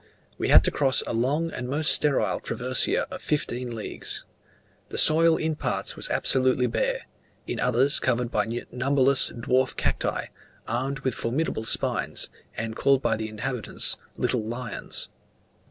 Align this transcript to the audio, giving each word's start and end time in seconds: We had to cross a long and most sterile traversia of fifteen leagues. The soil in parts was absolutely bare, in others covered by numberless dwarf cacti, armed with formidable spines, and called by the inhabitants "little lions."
We 0.39 0.47
had 0.49 0.63
to 0.63 0.71
cross 0.71 1.03
a 1.05 1.13
long 1.13 1.51
and 1.51 1.69
most 1.69 1.91
sterile 1.91 2.39
traversia 2.39 3.05
of 3.11 3.21
fifteen 3.21 3.75
leagues. 3.75 4.25
The 4.89 4.97
soil 4.97 5.37
in 5.37 5.55
parts 5.55 5.95
was 5.95 6.09
absolutely 6.09 6.65
bare, 6.65 7.01
in 7.45 7.59
others 7.59 7.99
covered 7.99 8.31
by 8.31 8.47
numberless 8.71 9.29
dwarf 9.31 9.75
cacti, 9.75 10.25
armed 10.67 11.01
with 11.01 11.13
formidable 11.13 11.65
spines, 11.65 12.31
and 12.57 12.75
called 12.75 13.03
by 13.03 13.15
the 13.15 13.29
inhabitants 13.29 13.95
"little 14.17 14.43
lions." 14.43 15.09